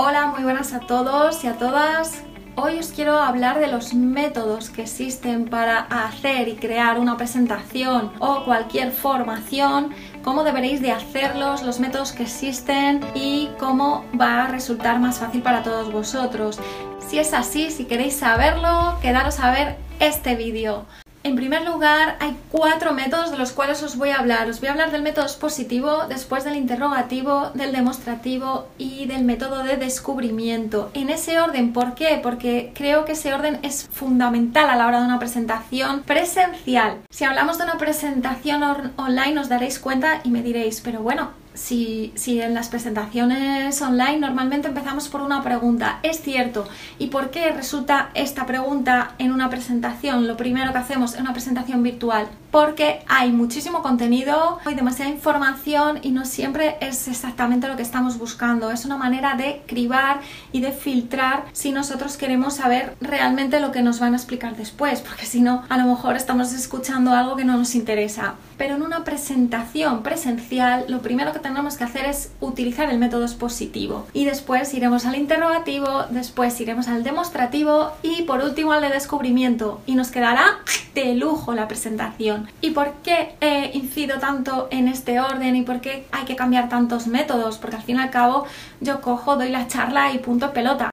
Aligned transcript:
Hola, 0.00 0.28
muy 0.28 0.44
buenas 0.44 0.74
a 0.74 0.78
todos 0.78 1.42
y 1.42 1.48
a 1.48 1.54
todas. 1.54 2.22
Hoy 2.54 2.78
os 2.78 2.92
quiero 2.92 3.18
hablar 3.18 3.58
de 3.58 3.66
los 3.66 3.94
métodos 3.94 4.70
que 4.70 4.82
existen 4.82 5.46
para 5.46 5.80
hacer 5.80 6.46
y 6.46 6.54
crear 6.54 7.00
una 7.00 7.16
presentación 7.16 8.12
o 8.20 8.44
cualquier 8.44 8.92
formación, 8.92 9.90
cómo 10.22 10.44
deberéis 10.44 10.80
de 10.80 10.92
hacerlos, 10.92 11.64
los 11.64 11.80
métodos 11.80 12.12
que 12.12 12.22
existen 12.22 13.00
y 13.16 13.50
cómo 13.58 14.04
va 14.16 14.44
a 14.44 14.46
resultar 14.46 15.00
más 15.00 15.18
fácil 15.18 15.42
para 15.42 15.64
todos 15.64 15.90
vosotros. 15.92 16.60
Si 17.00 17.18
es 17.18 17.34
así, 17.34 17.72
si 17.72 17.86
queréis 17.86 18.14
saberlo, 18.14 18.98
quedaros 19.02 19.40
a 19.40 19.50
ver 19.50 19.78
este 19.98 20.36
vídeo. 20.36 20.86
En 21.24 21.34
primer 21.36 21.66
lugar, 21.66 22.16
hay 22.20 22.36
cuatro 22.50 22.94
métodos 22.94 23.30
de 23.30 23.38
los 23.38 23.52
cuales 23.52 23.82
os 23.82 23.96
voy 23.96 24.10
a 24.10 24.18
hablar. 24.18 24.48
Os 24.48 24.60
voy 24.60 24.68
a 24.68 24.72
hablar 24.72 24.92
del 24.92 25.02
método 25.02 25.24
expositivo, 25.24 26.06
después 26.08 26.44
del 26.44 26.56
interrogativo, 26.56 27.50
del 27.54 27.72
demostrativo 27.72 28.68
y 28.78 29.06
del 29.06 29.24
método 29.24 29.64
de 29.64 29.76
descubrimiento. 29.76 30.90
En 30.94 31.10
ese 31.10 31.40
orden, 31.40 31.72
¿por 31.72 31.94
qué? 31.94 32.20
Porque 32.22 32.72
creo 32.74 33.04
que 33.04 33.12
ese 33.12 33.34
orden 33.34 33.58
es 33.62 33.88
fundamental 33.90 34.70
a 34.70 34.76
la 34.76 34.86
hora 34.86 35.00
de 35.00 35.06
una 35.06 35.18
presentación 35.18 36.02
presencial. 36.02 36.98
Si 37.10 37.24
hablamos 37.24 37.58
de 37.58 37.64
una 37.64 37.78
presentación 37.78 38.62
online 38.96 39.40
os 39.40 39.48
daréis 39.48 39.78
cuenta 39.78 40.20
y 40.24 40.30
me 40.30 40.42
diréis, 40.42 40.80
pero 40.80 41.00
bueno, 41.00 41.30
si, 41.58 42.40
en 42.40 42.54
las 42.54 42.68
presentaciones 42.68 43.82
online 43.82 44.18
normalmente 44.18 44.68
empezamos 44.68 45.08
por 45.08 45.20
una 45.20 45.42
pregunta, 45.42 45.98
es 46.02 46.20
cierto, 46.22 46.68
¿y 46.98 47.08
por 47.08 47.30
qué 47.30 47.50
resulta 47.50 48.10
esta 48.14 48.46
pregunta 48.46 49.14
en 49.18 49.32
una 49.32 49.50
presentación? 49.50 50.28
Lo 50.28 50.36
primero 50.36 50.72
que 50.72 50.78
hacemos 50.78 51.14
en 51.14 51.22
una 51.22 51.32
presentación 51.32 51.82
virtual, 51.82 52.28
porque 52.50 53.00
hay 53.08 53.32
muchísimo 53.32 53.82
contenido, 53.82 54.58
hay 54.64 54.74
demasiada 54.74 55.10
información 55.10 56.00
y 56.02 56.10
no 56.10 56.24
siempre 56.24 56.76
es 56.80 57.08
exactamente 57.08 57.68
lo 57.68 57.76
que 57.76 57.82
estamos 57.82 58.18
buscando. 58.18 58.70
Es 58.70 58.84
una 58.84 58.96
manera 58.96 59.34
de 59.34 59.62
cribar 59.66 60.20
y 60.52 60.60
de 60.60 60.72
filtrar 60.72 61.44
si 61.52 61.72
nosotros 61.72 62.16
queremos 62.16 62.54
saber 62.54 62.96
realmente 63.00 63.60
lo 63.60 63.72
que 63.72 63.82
nos 63.82 64.00
van 64.00 64.14
a 64.14 64.16
explicar 64.16 64.56
después, 64.56 65.00
porque 65.00 65.26
si 65.26 65.40
no, 65.40 65.64
a 65.68 65.78
lo 65.78 65.84
mejor 65.84 66.16
estamos 66.16 66.52
escuchando 66.52 67.12
algo 67.12 67.36
que 67.36 67.44
no 67.44 67.56
nos 67.56 67.74
interesa. 67.74 68.34
Pero 68.56 68.74
en 68.74 68.82
una 68.82 69.04
presentación 69.04 70.02
presencial, 70.02 70.84
lo 70.88 71.00
primero 71.00 71.32
que 71.32 71.38
tenemos 71.38 71.76
que 71.76 71.84
hacer 71.84 72.06
es 72.06 72.32
utilizar 72.40 72.90
el 72.90 72.98
método 72.98 73.22
expositivo 73.24 74.06
y 74.12 74.24
después 74.24 74.74
iremos 74.74 75.06
al 75.06 75.16
interrogativo, 75.16 76.04
después 76.10 76.60
iremos 76.60 76.88
al 76.88 77.04
demostrativo 77.04 77.92
y 78.02 78.22
por 78.22 78.42
último 78.42 78.72
al 78.72 78.82
de 78.82 78.88
descubrimiento 78.88 79.80
y 79.86 79.94
nos 79.94 80.10
quedará 80.10 80.58
de 80.94 81.14
lujo 81.14 81.54
la 81.54 81.68
presentación. 81.68 82.37
¿Y 82.60 82.70
por 82.70 82.92
qué 83.02 83.36
incido 83.72 84.18
tanto 84.18 84.68
en 84.70 84.88
este 84.88 85.20
orden 85.20 85.56
y 85.56 85.62
por 85.62 85.80
qué 85.80 86.06
hay 86.12 86.24
que 86.24 86.36
cambiar 86.36 86.68
tantos 86.68 87.06
métodos? 87.06 87.58
Porque 87.58 87.76
al 87.76 87.82
fin 87.82 87.96
y 87.96 88.00
al 88.00 88.10
cabo 88.10 88.46
yo 88.80 89.00
cojo, 89.00 89.36
doy 89.36 89.50
la 89.50 89.66
charla 89.66 90.12
y 90.12 90.18
punto 90.18 90.52
pelota. 90.52 90.90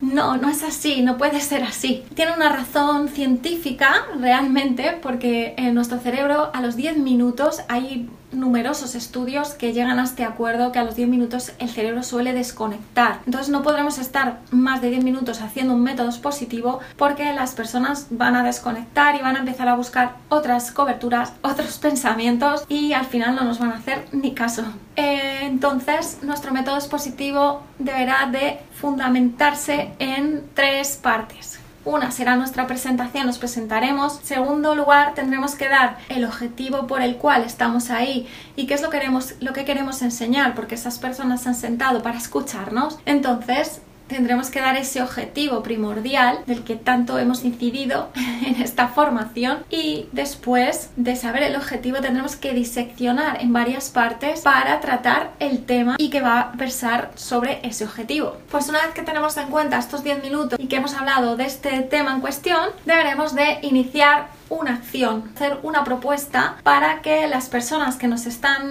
No, 0.00 0.36
no 0.36 0.48
es 0.50 0.62
así, 0.62 1.02
no 1.02 1.16
puede 1.16 1.40
ser 1.40 1.62
así. 1.62 2.04
Tiene 2.14 2.32
una 2.32 2.50
razón 2.50 3.08
científica 3.08 4.06
realmente 4.18 4.98
porque 5.00 5.54
en 5.56 5.74
nuestro 5.74 5.98
cerebro 5.98 6.50
a 6.52 6.60
los 6.60 6.76
10 6.76 6.98
minutos 6.98 7.62
hay 7.68 8.10
numerosos 8.34 8.94
estudios 8.94 9.50
que 9.50 9.72
llegan 9.72 9.98
a 9.98 10.04
este 10.04 10.24
acuerdo 10.24 10.72
que 10.72 10.78
a 10.78 10.84
los 10.84 10.96
10 10.96 11.08
minutos 11.08 11.52
el 11.58 11.70
cerebro 11.70 12.02
suele 12.02 12.32
desconectar. 12.32 13.20
Entonces 13.26 13.48
no 13.50 13.62
podremos 13.62 13.98
estar 13.98 14.40
más 14.50 14.80
de 14.82 14.90
10 14.90 15.04
minutos 15.04 15.40
haciendo 15.40 15.74
un 15.74 15.82
método 15.82 16.08
expositivo 16.08 16.80
porque 16.96 17.32
las 17.32 17.52
personas 17.52 18.08
van 18.10 18.36
a 18.36 18.44
desconectar 18.44 19.16
y 19.16 19.20
van 19.20 19.36
a 19.36 19.40
empezar 19.40 19.68
a 19.68 19.76
buscar 19.76 20.16
otras 20.28 20.70
coberturas, 20.72 21.32
otros 21.42 21.78
pensamientos 21.78 22.64
y 22.68 22.92
al 22.92 23.06
final 23.06 23.34
no 23.36 23.44
nos 23.44 23.58
van 23.58 23.72
a 23.72 23.76
hacer 23.76 24.06
ni 24.12 24.32
caso. 24.32 24.64
Eh, 24.96 25.40
entonces 25.42 26.18
nuestro 26.22 26.52
método 26.52 26.76
expositivo 26.76 27.62
deberá 27.78 28.26
de 28.26 28.60
fundamentarse 28.74 29.92
en 29.98 30.44
tres 30.54 30.98
partes. 31.02 31.63
Una 31.84 32.10
será 32.10 32.36
nuestra 32.36 32.66
presentación, 32.66 33.26
nos 33.26 33.38
presentaremos. 33.38 34.18
Segundo 34.22 34.74
lugar, 34.74 35.14
tendremos 35.14 35.54
que 35.54 35.68
dar 35.68 35.98
el 36.08 36.24
objetivo 36.24 36.86
por 36.86 37.02
el 37.02 37.16
cual 37.16 37.42
estamos 37.44 37.90
ahí 37.90 38.26
y 38.56 38.66
qué 38.66 38.74
es 38.74 38.82
lo, 38.82 38.88
queremos, 38.88 39.34
lo 39.40 39.52
que 39.52 39.66
queremos 39.66 40.00
enseñar, 40.00 40.54
porque 40.54 40.76
esas 40.76 40.98
personas 40.98 41.42
se 41.42 41.50
han 41.50 41.54
sentado 41.54 42.02
para 42.02 42.16
escucharnos. 42.16 42.98
Entonces, 43.04 43.82
tendremos 44.08 44.50
que 44.50 44.60
dar 44.60 44.76
ese 44.76 45.02
objetivo 45.02 45.62
primordial 45.62 46.40
del 46.46 46.64
que 46.64 46.76
tanto 46.76 47.18
hemos 47.18 47.44
incidido 47.44 48.10
en 48.46 48.60
esta 48.62 48.88
formación 48.88 49.64
y 49.70 50.06
después 50.12 50.90
de 50.96 51.16
saber 51.16 51.42
el 51.44 51.56
objetivo 51.56 52.00
tendremos 52.00 52.36
que 52.36 52.52
diseccionar 52.52 53.40
en 53.40 53.52
varias 53.52 53.90
partes 53.90 54.40
para 54.40 54.80
tratar 54.80 55.32
el 55.38 55.64
tema 55.64 55.96
y 55.98 56.10
que 56.10 56.20
va 56.20 56.40
a 56.40 56.52
versar 56.56 57.12
sobre 57.14 57.60
ese 57.66 57.84
objetivo. 57.84 58.36
Pues 58.50 58.68
una 58.68 58.82
vez 58.82 58.94
que 58.94 59.02
tenemos 59.02 59.36
en 59.36 59.48
cuenta 59.48 59.78
estos 59.78 60.04
10 60.04 60.22
minutos 60.22 60.58
y 60.60 60.66
que 60.66 60.76
hemos 60.76 60.94
hablado 60.94 61.36
de 61.36 61.46
este 61.46 61.80
tema 61.82 62.12
en 62.12 62.20
cuestión, 62.20 62.70
deberemos 62.84 63.34
de 63.34 63.58
iniciar 63.62 64.28
una 64.48 64.74
acción, 64.74 65.30
hacer 65.34 65.58
una 65.62 65.84
propuesta 65.84 66.56
para 66.62 67.02
que 67.02 67.26
las 67.28 67.48
personas 67.48 67.96
que 67.96 68.08
nos 68.08 68.26
están 68.26 68.62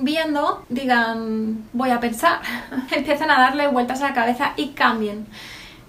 viendo 0.00 0.64
digan 0.68 1.64
voy 1.72 1.90
a 1.90 2.00
pensar, 2.00 2.40
empiecen 2.90 3.30
a 3.30 3.40
darle 3.40 3.68
vueltas 3.68 4.02
a 4.02 4.08
la 4.08 4.14
cabeza 4.14 4.52
y 4.56 4.68
cambien. 4.68 5.26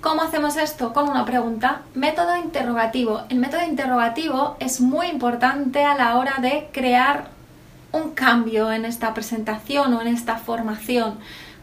¿Cómo 0.02 0.22
hacemos 0.22 0.58
esto? 0.58 0.92
Con 0.92 1.10
una 1.10 1.24
pregunta. 1.24 1.84
Método 1.94 2.36
interrogativo. 2.36 3.22
El 3.30 3.40
método 3.40 3.64
interrogativo 3.64 4.58
es 4.60 4.82
muy 4.82 5.08
importante 5.08 5.86
a 5.86 5.96
la 5.96 6.18
hora 6.18 6.40
de 6.42 6.68
crear 6.74 7.30
un 7.94 8.12
cambio 8.12 8.70
en 8.74 8.84
esta 8.84 9.14
presentación 9.14 9.94
o 9.94 10.02
en 10.02 10.08
esta 10.08 10.36
formación. 10.36 11.20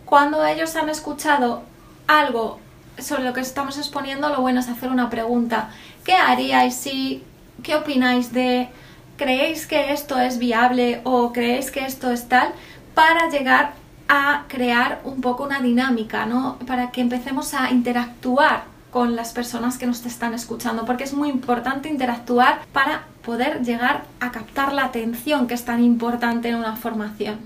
Cuando 0.06 0.44
ellos 0.46 0.74
han 0.76 0.88
escuchado 0.88 1.64
algo 2.06 2.60
sobre 2.98 3.24
lo 3.24 3.34
que 3.34 3.40
estamos 3.40 3.76
exponiendo, 3.76 4.30
lo 4.30 4.40
bueno 4.40 4.60
es 4.60 4.68
hacer 4.68 4.88
una 4.88 5.10
pregunta. 5.10 5.68
¿Qué 6.04 6.14
haríais 6.14 6.74
si 6.74 7.22
¿Qué 7.62 7.74
opináis 7.76 8.32
de 8.32 8.68
creéis 9.16 9.66
que 9.66 9.92
esto 9.92 10.18
es 10.18 10.38
viable 10.38 11.00
o 11.04 11.32
creéis 11.32 11.70
que 11.70 11.84
esto 11.84 12.10
es 12.10 12.28
tal? 12.28 12.52
Para 12.94 13.28
llegar 13.28 13.72
a 14.08 14.44
crear 14.48 15.00
un 15.04 15.20
poco 15.20 15.44
una 15.44 15.60
dinámica, 15.60 16.26
¿no? 16.26 16.58
Para 16.66 16.90
que 16.90 17.00
empecemos 17.00 17.54
a 17.54 17.70
interactuar 17.70 18.64
con 18.90 19.14
las 19.14 19.32
personas 19.32 19.78
que 19.78 19.86
nos 19.86 20.04
están 20.04 20.34
escuchando, 20.34 20.84
porque 20.84 21.04
es 21.04 21.14
muy 21.14 21.28
importante 21.28 21.88
interactuar 21.88 22.62
para 22.72 23.04
poder 23.24 23.62
llegar 23.62 24.04
a 24.18 24.32
captar 24.32 24.72
la 24.72 24.84
atención 24.84 25.46
que 25.46 25.54
es 25.54 25.64
tan 25.64 25.82
importante 25.82 26.48
en 26.48 26.56
una 26.56 26.74
formación. 26.76 27.38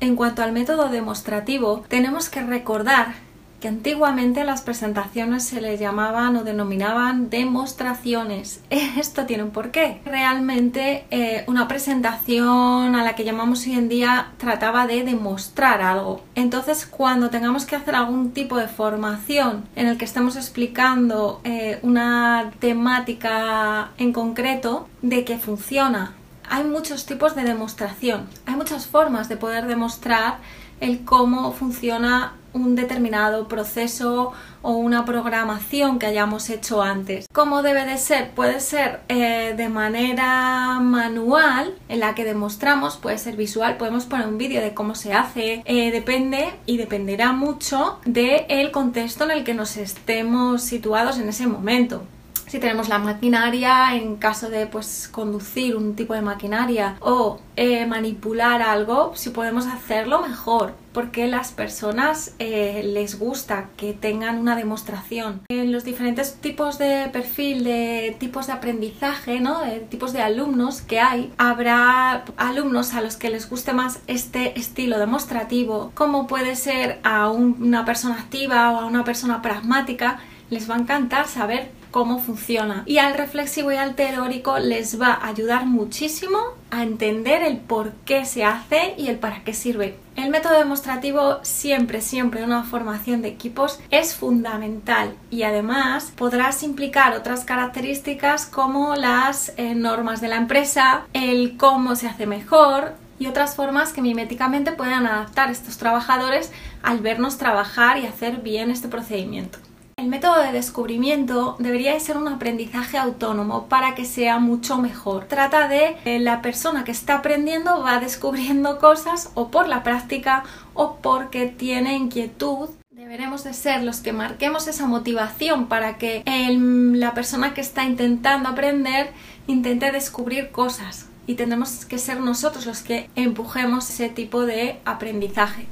En 0.00 0.16
cuanto 0.16 0.42
al 0.42 0.52
método 0.52 0.88
demostrativo, 0.88 1.84
tenemos 1.88 2.28
que 2.28 2.42
recordar 2.42 3.14
que 3.60 3.68
antiguamente 3.68 4.44
las 4.44 4.62
presentaciones 4.62 5.44
se 5.44 5.60
les 5.60 5.78
llamaban 5.78 6.36
o 6.36 6.44
denominaban 6.44 7.30
demostraciones. 7.30 8.62
Esto 8.70 9.26
tiene 9.26 9.44
un 9.44 9.50
porqué. 9.50 10.00
Realmente 10.04 11.04
eh, 11.10 11.44
una 11.46 11.68
presentación 11.68 12.94
a 12.94 13.04
la 13.04 13.14
que 13.14 13.24
llamamos 13.24 13.66
hoy 13.66 13.74
en 13.74 13.88
día 13.88 14.32
trataba 14.38 14.86
de 14.86 15.04
demostrar 15.04 15.82
algo. 15.82 16.22
Entonces 16.34 16.86
cuando 16.86 17.30
tengamos 17.30 17.66
que 17.66 17.76
hacer 17.76 17.94
algún 17.94 18.32
tipo 18.32 18.56
de 18.56 18.68
formación 18.68 19.64
en 19.76 19.86
el 19.86 19.98
que 19.98 20.06
estemos 20.06 20.36
explicando 20.36 21.40
eh, 21.44 21.78
una 21.82 22.52
temática 22.58 23.90
en 23.98 24.12
concreto 24.12 24.88
de 25.02 25.24
que 25.24 25.38
funciona, 25.38 26.14
hay 26.48 26.64
muchos 26.64 27.06
tipos 27.06 27.36
de 27.36 27.44
demostración. 27.44 28.26
Hay 28.46 28.56
muchas 28.56 28.86
formas 28.86 29.28
de 29.28 29.36
poder 29.36 29.66
demostrar 29.66 30.38
el 30.80 31.04
cómo 31.04 31.52
funciona 31.52 32.34
un 32.52 32.76
determinado 32.76 33.48
proceso 33.48 34.32
o 34.62 34.72
una 34.72 35.04
programación 35.04 35.98
que 35.98 36.06
hayamos 36.06 36.50
hecho 36.50 36.82
antes. 36.82 37.26
¿Cómo 37.32 37.62
debe 37.62 37.84
de 37.84 37.96
ser? 37.98 38.30
Puede 38.32 38.60
ser 38.60 39.00
eh, 39.08 39.54
de 39.56 39.68
manera 39.68 40.80
manual, 40.80 41.74
en 41.88 42.00
la 42.00 42.14
que 42.14 42.24
demostramos, 42.24 42.96
puede 42.96 43.18
ser 43.18 43.36
visual, 43.36 43.76
podemos 43.76 44.06
poner 44.06 44.26
un 44.26 44.38
vídeo 44.38 44.60
de 44.60 44.74
cómo 44.74 44.94
se 44.94 45.12
hace, 45.12 45.62
eh, 45.64 45.90
depende 45.90 46.52
y 46.66 46.76
dependerá 46.76 47.32
mucho 47.32 47.98
del 48.04 48.70
contexto 48.70 49.24
en 49.24 49.30
el 49.30 49.44
que 49.44 49.54
nos 49.54 49.76
estemos 49.76 50.62
situados 50.62 51.18
en 51.18 51.28
ese 51.28 51.46
momento 51.46 52.02
si 52.50 52.58
tenemos 52.58 52.88
la 52.88 52.98
maquinaria 52.98 53.94
en 53.94 54.16
caso 54.16 54.50
de 54.50 54.66
pues 54.66 55.08
conducir 55.08 55.76
un 55.76 55.94
tipo 55.94 56.14
de 56.14 56.20
maquinaria 56.20 56.96
o 56.98 57.38
eh, 57.54 57.86
manipular 57.86 58.60
algo, 58.60 59.12
si 59.14 59.30
podemos 59.30 59.66
hacerlo 59.66 60.20
mejor 60.20 60.74
porque 60.92 61.28
las 61.28 61.52
personas 61.52 62.34
eh, 62.40 62.82
les 62.84 63.20
gusta 63.20 63.68
que 63.76 63.92
tengan 63.92 64.38
una 64.38 64.56
demostración. 64.56 65.42
En 65.48 65.70
los 65.70 65.84
diferentes 65.84 66.34
tipos 66.40 66.78
de 66.78 67.08
perfil, 67.12 67.62
de 67.62 68.16
tipos 68.18 68.48
de 68.48 68.54
aprendizaje, 68.54 69.38
¿no? 69.38 69.60
de 69.60 69.78
tipos 69.78 70.12
de 70.12 70.20
alumnos 70.20 70.82
que 70.82 70.98
hay, 70.98 71.32
habrá 71.38 72.24
alumnos 72.36 72.94
a 72.94 73.00
los 73.00 73.14
que 73.14 73.30
les 73.30 73.48
guste 73.48 73.72
más 73.72 74.00
este 74.08 74.58
estilo 74.58 74.98
demostrativo, 74.98 75.92
como 75.94 76.26
puede 76.26 76.56
ser 76.56 76.98
a 77.04 77.30
una 77.30 77.84
persona 77.84 78.16
activa 78.16 78.72
o 78.72 78.80
a 78.80 78.86
una 78.86 79.04
persona 79.04 79.40
pragmática, 79.40 80.18
les 80.50 80.68
va 80.68 80.74
a 80.74 80.78
encantar 80.78 81.28
saber 81.28 81.78
cómo 81.90 82.18
funciona. 82.18 82.82
Y 82.86 82.98
al 82.98 83.14
reflexivo 83.14 83.72
y 83.72 83.76
al 83.76 83.94
teórico 83.94 84.58
les 84.58 85.00
va 85.00 85.12
a 85.12 85.28
ayudar 85.28 85.66
muchísimo 85.66 86.38
a 86.70 86.82
entender 86.82 87.42
el 87.42 87.58
por 87.58 87.92
qué 88.04 88.24
se 88.24 88.44
hace 88.44 88.94
y 88.96 89.08
el 89.08 89.18
para 89.18 89.42
qué 89.42 89.54
sirve. 89.54 89.96
El 90.16 90.30
método 90.30 90.58
demostrativo 90.58 91.38
siempre, 91.42 92.00
siempre 92.00 92.44
una 92.44 92.62
formación 92.62 93.22
de 93.22 93.28
equipos 93.28 93.80
es 93.90 94.14
fundamental 94.14 95.14
y 95.30 95.44
además 95.44 96.12
podrás 96.16 96.62
implicar 96.62 97.16
otras 97.16 97.44
características 97.44 98.46
como 98.46 98.94
las 98.96 99.52
eh, 99.56 99.74
normas 99.74 100.20
de 100.20 100.28
la 100.28 100.36
empresa, 100.36 101.06
el 101.12 101.56
cómo 101.56 101.96
se 101.96 102.06
hace 102.06 102.26
mejor, 102.26 102.94
y 103.20 103.26
otras 103.26 103.54
formas 103.54 103.92
que 103.92 104.02
miméticamente 104.02 104.72
puedan 104.72 105.06
adaptar 105.06 105.50
estos 105.50 105.76
trabajadores 105.76 106.50
al 106.82 107.00
vernos 107.00 107.36
trabajar 107.36 107.98
y 107.98 108.06
hacer 108.06 108.38
bien 108.38 108.70
este 108.70 108.88
procedimiento. 108.88 109.58
El 110.00 110.08
método 110.08 110.40
de 110.40 110.52
descubrimiento 110.52 111.56
debería 111.58 112.00
ser 112.00 112.16
un 112.16 112.26
aprendizaje 112.26 112.96
autónomo 112.96 113.66
para 113.66 113.94
que 113.94 114.06
sea 114.06 114.38
mucho 114.38 114.78
mejor. 114.78 115.26
Trata 115.26 115.68
de 115.68 115.98
eh, 116.06 116.18
la 116.20 116.40
persona 116.40 116.84
que 116.84 116.90
está 116.90 117.16
aprendiendo 117.16 117.82
va 117.82 118.00
descubriendo 118.00 118.78
cosas 118.80 119.30
o 119.34 119.50
por 119.50 119.68
la 119.68 119.82
práctica 119.82 120.44
o 120.72 120.96
porque 121.02 121.48
tiene 121.48 121.96
inquietud 121.96 122.70
Deberemos 122.90 123.44
de 123.44 123.52
ser 123.52 123.82
los 123.82 124.00
que 124.00 124.14
marquemos 124.14 124.68
esa 124.68 124.86
motivación 124.86 125.66
para 125.66 125.98
que 125.98 126.22
la 126.26 127.12
persona 127.12 127.52
que 127.52 127.60
está 127.60 127.84
intentando 127.84 128.48
aprender 128.48 129.12
intente 129.46 129.92
descubrir 129.92 130.50
cosas 130.50 131.08
y 131.26 131.34
tendremos 131.34 131.84
que 131.84 131.98
ser 131.98 132.20
nosotros 132.20 132.64
los 132.64 132.80
que 132.82 133.10
empujemos 133.16 133.90
ese 133.90 134.08
tipo 134.08 134.46
de 134.46 134.80
aprendizaje. 134.86 135.66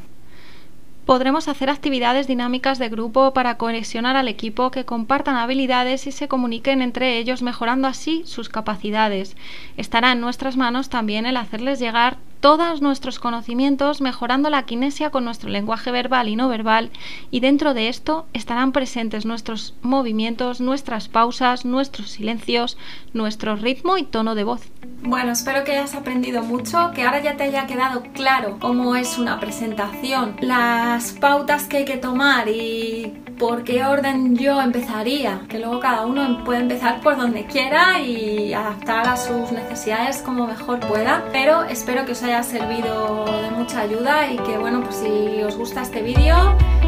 Podremos 1.09 1.49
hacer 1.49 1.71
actividades 1.71 2.27
dinámicas 2.27 2.79
de 2.79 2.91
grupo 2.91 3.33
para 3.33 3.57
cohesionar 3.57 4.15
al 4.17 4.29
equipo, 4.29 4.71
que 4.71 4.85
compartan 4.85 5.37
habilidades 5.37 6.07
y 6.07 6.13
se 6.13 6.29
comuniquen 6.29 6.83
entre 6.83 7.17
ellos, 7.17 7.41
mejorando 7.41 7.89
así 7.89 8.25
sus 8.27 8.51
capacidades. 8.51 9.35
Estará 9.79 10.13
en 10.13 10.21
nuestras 10.21 10.59
manos 10.59 10.91
también 10.91 11.25
el 11.25 11.39
hacerles 11.39 11.79
llegar 11.79 12.19
todos 12.41 12.83
nuestros 12.83 13.19
conocimientos, 13.19 14.01
mejorando 14.01 14.51
la 14.51 14.65
kinesia 14.65 15.11
con 15.11 15.25
nuestro 15.25 15.49
lenguaje 15.49 15.91
verbal 15.91 16.29
y 16.29 16.37
no 16.37 16.49
verbal, 16.49 16.91
y 17.31 17.41
dentro 17.41 17.75
de 17.75 17.89
esto 17.89 18.27
estarán 18.33 18.73
presentes 18.73 19.27
nuestros 19.27 19.75
movimientos, 19.83 20.61
nuestras 20.61 21.09
pausas, 21.09 21.65
nuestros 21.65 22.11
silencios, 22.11 22.79
nuestro 23.13 23.57
ritmo 23.57 23.99
y 23.99 24.05
tono 24.05 24.35
de 24.35 24.45
voz. 24.45 24.63
Bueno, 25.03 25.33
espero 25.33 25.65
que 25.65 25.73
hayas 25.73 25.95
aprendido 25.95 26.43
mucho, 26.43 26.91
que 26.95 27.03
ahora 27.03 27.23
ya 27.23 27.37
te 27.37 27.45
haya 27.45 27.67
quedado 27.67 28.03
claro 28.15 28.59
cómo 28.61 28.97
es 28.97 29.19
una 29.19 29.39
presentación, 29.41 30.37
las 30.41 31.13
pautas 31.13 31.65
que 31.65 31.79
hay 31.79 31.85
que 31.85 31.97
tomar 31.97 32.49
y 32.49 33.15
por 33.39 33.63
qué 33.63 33.85
orden 33.85 34.37
yo 34.37 34.61
empezaría, 34.61 35.43
que 35.49 35.59
luego 35.59 35.81
cada 35.81 36.05
uno 36.05 36.43
puede 36.45 36.61
empezar 36.61 37.01
por 37.01 37.17
donde 37.17 37.47
quiera 37.47 38.01
y 38.01 38.53
adaptar 38.53 39.09
a 39.09 39.17
sus 39.17 39.53
necesidades 39.53 40.23
como 40.23 40.47
mejor 40.47 40.81
pueda, 40.81 41.25
pero 41.33 41.63
espero 41.65 42.05
que 42.05 42.13
os 42.13 42.23
haya 42.23 42.28
servido 42.43 43.25
de 43.43 43.51
mucha 43.51 43.81
ayuda 43.81 44.31
y 44.31 44.37
que 44.37 44.59
bueno, 44.59 44.83
pues 44.83 44.97
si 44.97 45.43
os 45.43 45.57
gusta 45.57 45.83
este 45.83 46.03
vídeo, 46.03 46.37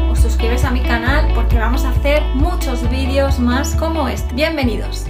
os 0.09 0.19
suscribes 0.19 0.63
a 0.63 0.71
mi 0.71 0.81
canal 0.81 1.31
porque 1.33 1.57
vamos 1.57 1.83
a 1.83 1.89
hacer 1.89 2.21
muchos 2.35 2.87
vídeos 2.89 3.39
más 3.39 3.75
como 3.75 4.07
este. 4.07 4.33
Bienvenidos. 4.35 5.07